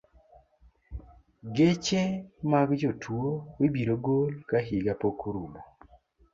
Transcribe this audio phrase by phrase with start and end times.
[1.55, 2.03] Geche
[2.51, 3.31] mag jotuo
[3.65, 5.61] ibiro gol ka higa pok orumo.